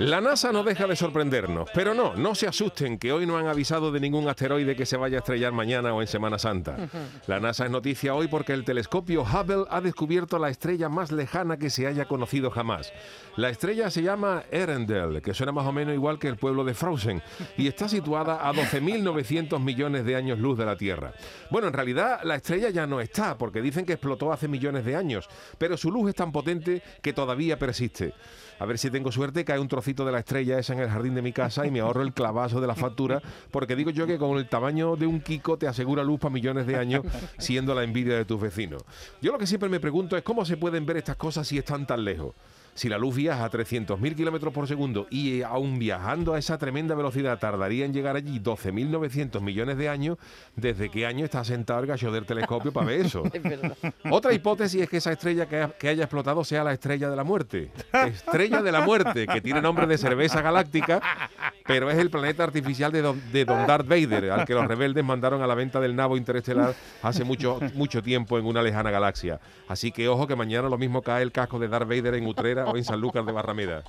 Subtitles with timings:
[0.00, 3.48] La NASA no deja de sorprendernos, pero no, no se asusten que hoy no han
[3.48, 6.88] avisado de ningún asteroide que se vaya a estrellar mañana o en Semana Santa.
[7.26, 11.58] La NASA es noticia hoy porque el telescopio Hubble ha descubierto la estrella más lejana
[11.58, 12.94] que se haya conocido jamás.
[13.36, 16.72] La estrella se llama Erendel, que suena más o menos igual que el pueblo de
[16.72, 17.22] Frozen,
[17.58, 21.12] y está situada a 12.900 millones de años luz de la Tierra.
[21.50, 24.96] Bueno, en realidad la estrella ya no está, porque dicen que explotó hace millones de
[24.96, 28.14] años, pero su luz es tan potente que todavía persiste.
[28.58, 31.14] A ver si tengo suerte, cae un trocito de la estrella esa en el jardín
[31.14, 34.18] de mi casa y me ahorro el clavazo de la factura, porque digo yo que
[34.18, 37.04] con el tamaño de un Kiko te asegura luz para millones de años,
[37.38, 38.82] siendo la envidia de tus vecinos.
[39.20, 41.86] Yo lo que siempre me pregunto es cómo se pueden ver estas cosas si están
[41.86, 42.34] tan lejos.
[42.80, 46.94] Si la luz viaja a 300.000 kilómetros por segundo y aún viajando a esa tremenda
[46.94, 50.16] velocidad tardaría en llegar allí 12.900 millones de años,
[50.56, 53.22] ¿desde qué año está sentado el gallo del telescopio para ver eso?
[54.10, 57.16] Otra hipótesis es que esa estrella que, ha- que haya explotado sea la estrella de
[57.16, 57.70] la muerte.
[57.92, 61.02] Estrella de la muerte, que tiene nombre de cerveza galáctica,
[61.70, 65.04] pero es el planeta artificial de don, de don Darth Vader, al que los rebeldes
[65.04, 69.38] mandaron a la venta del nabo interestelar hace mucho, mucho tiempo en una lejana galaxia.
[69.68, 72.64] Así que ojo que mañana lo mismo cae el casco de Darth Vader en Utrera
[72.64, 73.84] o en Sanlúcar de Barrameda.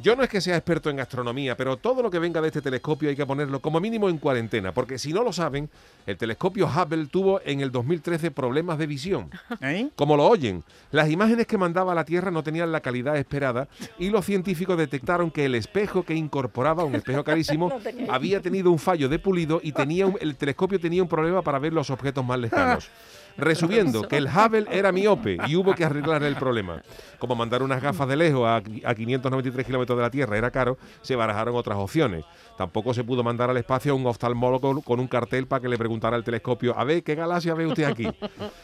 [0.00, 2.60] Yo no es que sea experto en astronomía, pero todo lo que venga de este
[2.60, 5.70] telescopio hay que ponerlo como mínimo en cuarentena, porque si no lo saben,
[6.06, 9.30] el telescopio Hubble tuvo en el 2013 problemas de visión.
[9.60, 9.90] ¿Eh?
[9.94, 13.68] Como lo oyen, las imágenes que mandaba a la Tierra no tenían la calidad esperada
[13.98, 17.72] y los científicos detectaron que el espejo que incorporaba, un espejo carísimo,
[18.08, 21.58] había tenido un fallo de pulido y tenía un- el telescopio tenía un problema para
[21.58, 22.88] ver los objetos más lejanos.
[23.36, 26.82] Resumiendo, que el Hubble era miope y hubo que arreglar el problema.
[27.18, 30.78] Como mandar unas gafas de lejos a, a 593 kilómetros de la Tierra era caro,
[31.02, 32.24] se barajaron otras opciones.
[32.56, 35.78] Tampoco se pudo mandar al espacio a un oftalmólogo con un cartel para que le
[35.78, 38.06] preguntara al telescopio, a ver, ¿qué galaxia ve usted aquí?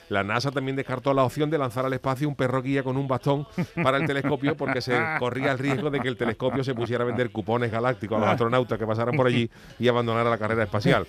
[0.09, 3.09] La NASA también descartó la opción de lanzar al espacio un perro guía con un
[3.09, 3.47] bastón
[3.83, 7.06] para el telescopio porque se corría el riesgo de que el telescopio se pusiera a
[7.06, 11.06] vender cupones galácticos a los astronautas que pasaran por allí y abandonara la carrera espacial.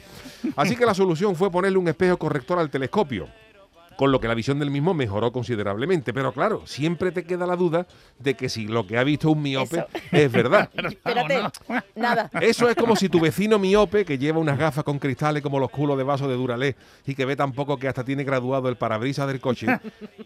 [0.56, 3.28] Así que la solución fue ponerle un espejo corrector al telescopio
[4.00, 6.14] con lo que la visión del mismo mejoró considerablemente.
[6.14, 7.86] Pero claro, siempre te queda la duda
[8.18, 9.88] de que si lo que ha visto un miope Eso.
[10.14, 10.70] es verdad.
[10.74, 11.42] Espérate,
[11.98, 12.30] nada.
[12.40, 15.70] Eso es como si tu vecino miope, que lleva unas gafas con cristales como los
[15.70, 18.78] culos de vaso de Duralé y que ve tan poco que hasta tiene graduado el
[18.78, 19.68] parabrisas del coche,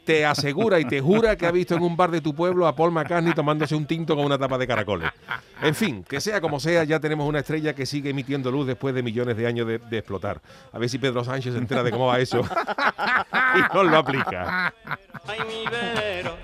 [0.05, 2.75] te asegura y te jura que ha visto en un bar de tu pueblo a
[2.75, 5.09] Paul McCartney tomándose un tinto con una tapa de caracoles.
[5.63, 8.93] En fin, que sea como sea, ya tenemos una estrella que sigue emitiendo luz después
[8.93, 10.41] de millones de años de, de explotar.
[10.71, 12.43] A ver si Pedro Sánchez se entera de cómo va eso
[13.71, 14.73] lo aplica.
[15.27, 16.37] Ay, mi velero,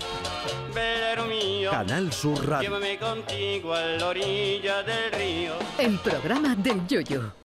[0.74, 2.68] velero mío, Canal Sur Radio.
[2.70, 5.52] llévame contigo a la orilla del río.
[5.78, 7.32] El programa del Yoyo.